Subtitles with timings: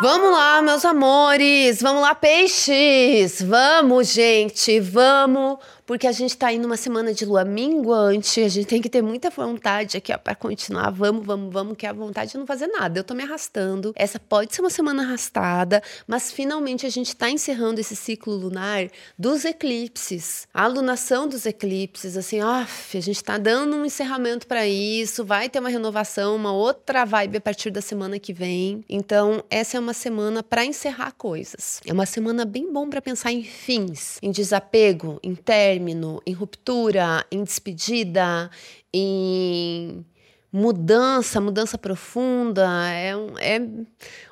[0.00, 1.82] Vamos lá, meus amores!
[1.82, 3.42] Vamos lá, peixes!
[3.42, 4.80] Vamos, gente!
[4.80, 5.58] Vamos!
[5.88, 9.00] Porque a gente está indo uma semana de lua minguante, a gente tem que ter
[9.00, 10.90] muita vontade aqui, ó, para continuar.
[10.90, 13.00] Vamos, vamos, vamos, que é a vontade de não fazer nada.
[13.00, 13.94] Eu tô me arrastando.
[13.96, 18.86] Essa pode ser uma semana arrastada, mas finalmente a gente está encerrando esse ciclo lunar
[19.18, 20.46] dos eclipses.
[20.52, 25.48] A alunação dos eclipses, assim, ó, a gente está dando um encerramento para isso, vai
[25.48, 28.84] ter uma renovação, uma outra vibe a partir da semana que vem.
[28.90, 31.80] Então, essa é uma semana para encerrar coisas.
[31.86, 36.32] É uma semana bem bom para pensar em fins, em desapego, em término, término, em
[36.32, 38.50] ruptura, em despedida,
[38.92, 40.04] em
[40.52, 42.68] mudança, mudança profunda.
[42.90, 43.60] É, é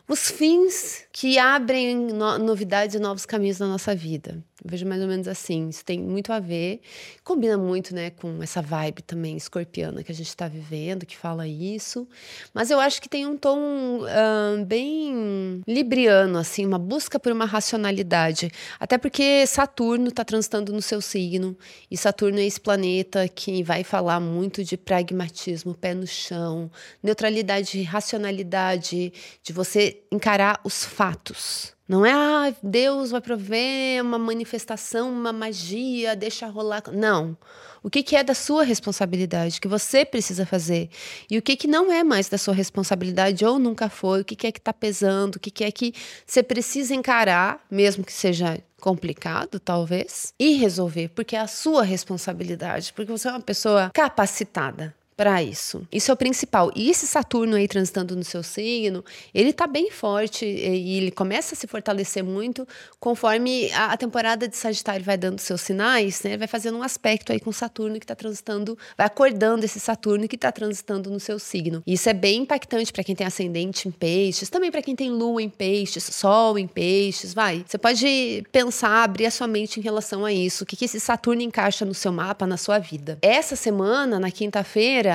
[0.08, 4.42] os fins que abrem no, novidades e novos caminhos na nossa vida.
[4.64, 5.68] Eu vejo mais ou menos assim.
[5.68, 6.80] Isso tem muito a ver,
[7.22, 11.46] combina muito, né, com essa vibe também escorpiana que a gente está vivendo, que fala
[11.46, 12.08] isso.
[12.54, 13.58] Mas eu acho que tem um tom
[14.00, 18.50] uh, bem libriano, assim, uma busca por uma racionalidade.
[18.80, 21.56] Até porque Saturno está transitando no seu signo
[21.90, 26.70] e Saturno é esse planeta que vai falar muito de pragmatismo, pé no chão,
[27.02, 31.74] neutralidade, racionalidade, de você encarar os fatos.
[31.88, 36.82] Não é, ah, Deus vai prover uma manifestação, uma magia, deixa rolar.
[36.92, 37.36] Não.
[37.80, 40.90] O que, que é da sua responsabilidade, que você precisa fazer?
[41.30, 44.22] E o que, que não é mais da sua responsabilidade ou nunca foi?
[44.22, 45.36] O que, que é que está pesando?
[45.36, 45.94] O que, que é que
[46.26, 52.92] você precisa encarar, mesmo que seja complicado, talvez, e resolver, porque é a sua responsabilidade,
[52.92, 55.86] porque você é uma pessoa capacitada para isso.
[55.90, 56.70] Isso é o principal.
[56.76, 61.54] E esse Saturno aí transitando no seu signo, ele tá bem forte e ele começa
[61.54, 62.68] a se fortalecer muito
[63.00, 66.36] conforme a, a temporada de Sagitário vai dando seus sinais, né?
[66.36, 70.36] Vai fazendo um aspecto aí com Saturno que está transitando, vai acordando esse Saturno que
[70.36, 71.82] está transitando no seu signo.
[71.86, 75.42] Isso é bem impactante para quem tem ascendente em peixes, também para quem tem lua
[75.42, 77.64] em peixes, sol em peixes, vai.
[77.66, 81.00] Você pode pensar, abrir a sua mente em relação a isso, o que, que esse
[81.00, 83.18] Saturno encaixa no seu mapa, na sua vida.
[83.22, 85.05] Essa semana, na quinta-feira,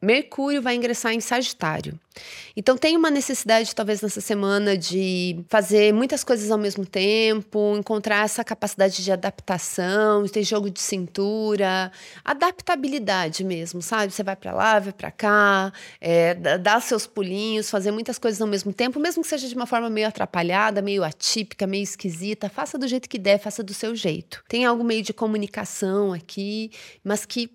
[0.00, 1.98] Mercúrio vai ingressar em Sagitário.
[2.56, 8.24] Então tem uma necessidade, talvez, nessa semana de fazer muitas coisas ao mesmo tempo, encontrar
[8.24, 11.90] essa capacidade de adaptação, ter jogo de cintura,
[12.24, 14.12] adaptabilidade mesmo, sabe?
[14.12, 18.48] Você vai para lá, vai para cá, é, dá seus pulinhos, fazer muitas coisas ao
[18.48, 22.78] mesmo tempo, mesmo que seja de uma forma meio atrapalhada, meio atípica, meio esquisita, faça
[22.78, 24.42] do jeito que der, faça do seu jeito.
[24.48, 26.70] Tem algo meio de comunicação aqui,
[27.02, 27.50] mas que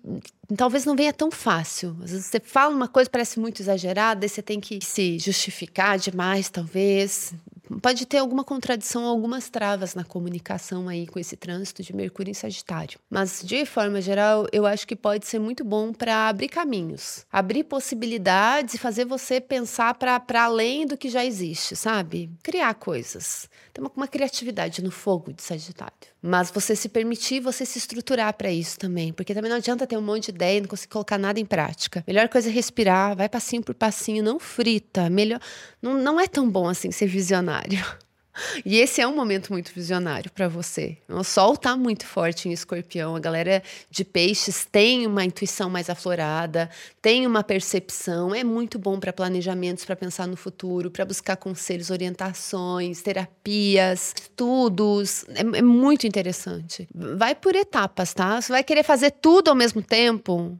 [0.56, 1.96] talvez não venha tão fácil.
[2.02, 5.98] Às vezes você fala uma coisa parece muito exagerada, e você tem que se justificar
[5.98, 7.34] demais, talvez.
[7.82, 12.34] Pode ter alguma contradição, algumas travas na comunicação aí com esse trânsito de Mercúrio em
[12.34, 12.98] Sagitário.
[13.10, 17.64] Mas, de forma geral, eu acho que pode ser muito bom para abrir caminhos, abrir
[17.64, 22.30] possibilidades e fazer você pensar para além do que já existe, sabe?
[22.42, 23.48] Criar coisas.
[23.72, 25.92] Tem uma, uma criatividade no fogo de Sagitário.
[26.20, 29.12] Mas você se permitir, você se estruturar para isso também.
[29.12, 31.46] Porque também não adianta ter um monte de ideia e não conseguir colocar nada em
[31.46, 32.02] prática.
[32.06, 35.08] Melhor coisa é respirar, vai passinho por passinho, não frita.
[35.08, 35.40] Melhor.
[35.80, 37.57] Não, não é tão bom assim ser visionário.
[38.64, 40.96] E esse é um momento muito visionário para você.
[41.08, 43.16] O sol está muito forte em escorpião.
[43.16, 46.70] A galera de peixes tem uma intuição mais aflorada,
[47.00, 48.34] tem uma percepção.
[48.34, 55.24] É muito bom para planejamentos, para pensar no futuro, para buscar conselhos, orientações, terapias, estudos.
[55.28, 56.88] É, é muito interessante.
[56.94, 58.40] Vai por etapas, tá?
[58.40, 60.58] Você vai querer fazer tudo ao mesmo tempo.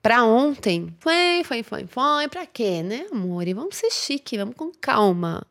[0.00, 2.28] Para ontem, foi, foi, foi, foi.
[2.28, 3.48] Para quê, né, amor?
[3.48, 5.44] E vamos ser chique, vamos com calma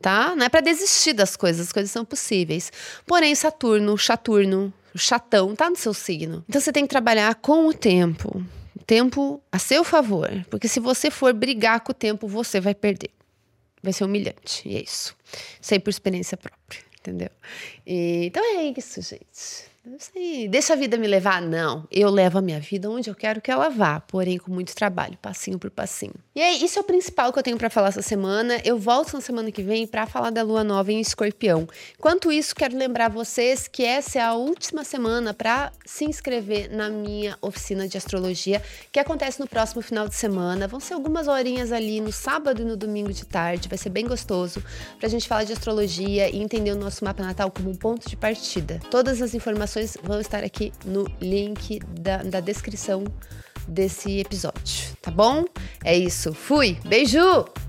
[0.00, 0.34] tá?
[0.36, 2.72] Não é para desistir das coisas, as coisas são possíveis.
[3.06, 6.44] Porém, Saturno, Saturno, o chatão, tá no seu signo.
[6.48, 8.44] Então você tem que trabalhar com o tempo.
[8.74, 10.30] O tempo a seu favor.
[10.50, 13.10] Porque se você for brigar com o tempo, você vai perder.
[13.82, 14.66] Vai ser humilhante.
[14.66, 15.14] E é isso.
[15.60, 17.30] Sei por experiência própria, entendeu?
[17.86, 19.70] E, então é isso, gente.
[19.98, 21.40] Sei, deixa a vida me levar.
[21.40, 24.74] Não, eu levo a minha vida onde eu quero que ela vá, porém com muito
[24.74, 26.14] trabalho, passinho por passinho.
[26.34, 28.60] E aí, isso é o principal que eu tenho para falar essa semana.
[28.64, 31.68] Eu volto na semana que vem para falar da lua nova em Escorpião.
[31.96, 36.88] Enquanto isso, quero lembrar vocês que essa é a última semana para se inscrever na
[36.88, 38.60] minha oficina de astrologia,
[38.90, 40.66] que acontece no próximo final de semana.
[40.66, 43.68] Vão ser algumas horinhas ali no sábado e no domingo de tarde.
[43.68, 44.60] Vai ser bem gostoso
[44.98, 48.08] para a gente falar de astrologia e entender o nosso mapa natal como um ponto
[48.08, 48.80] de partida.
[48.90, 53.04] Todas as informações informações vão estar aqui no link da, da descrição
[53.68, 55.44] desse episódio, tá bom?
[55.84, 56.32] É isso.
[56.32, 56.78] Fui.
[56.84, 57.65] Beijo!